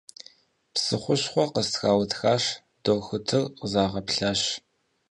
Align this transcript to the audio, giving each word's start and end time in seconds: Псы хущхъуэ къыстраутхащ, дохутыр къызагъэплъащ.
Псы 0.73 0.95
хущхъуэ 1.03 1.45
къыстраутхащ, 1.53 2.43
дохутыр 2.83 3.43
къызагъэплъащ. 3.59 4.41